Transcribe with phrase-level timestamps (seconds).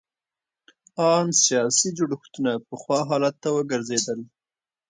[1.07, 4.19] ان سیاسي جوړښتونه پخوا حالت ته وګرځېدل.